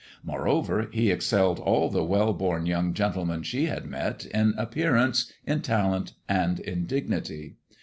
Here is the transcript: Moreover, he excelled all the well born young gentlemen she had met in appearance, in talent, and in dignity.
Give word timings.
Moreover, 0.23 0.89
he 0.91 1.11
excelled 1.11 1.59
all 1.59 1.87
the 1.87 2.03
well 2.03 2.33
born 2.33 2.65
young 2.65 2.91
gentlemen 2.95 3.43
she 3.43 3.67
had 3.67 3.85
met 3.85 4.25
in 4.25 4.55
appearance, 4.57 5.31
in 5.45 5.61
talent, 5.61 6.13
and 6.27 6.59
in 6.59 6.87
dignity. 6.87 7.57